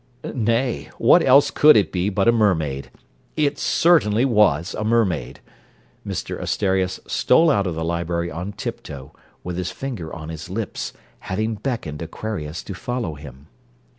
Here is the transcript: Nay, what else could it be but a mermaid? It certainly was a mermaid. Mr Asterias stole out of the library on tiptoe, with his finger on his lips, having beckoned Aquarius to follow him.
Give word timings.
Nay, 0.33 0.89
what 0.97 1.21
else 1.23 1.51
could 1.51 1.77
it 1.77 1.91
be 1.91 2.09
but 2.09 2.27
a 2.27 2.31
mermaid? 2.31 2.89
It 3.37 3.59
certainly 3.59 4.25
was 4.25 4.73
a 4.73 4.83
mermaid. 4.83 5.41
Mr 6.03 6.41
Asterias 6.41 6.99
stole 7.05 7.51
out 7.51 7.67
of 7.67 7.75
the 7.75 7.85
library 7.85 8.31
on 8.31 8.53
tiptoe, 8.53 9.13
with 9.43 9.57
his 9.57 9.69
finger 9.69 10.11
on 10.11 10.29
his 10.29 10.49
lips, 10.49 10.93
having 11.19 11.53
beckoned 11.53 12.01
Aquarius 12.01 12.63
to 12.63 12.73
follow 12.73 13.13
him. 13.13 13.45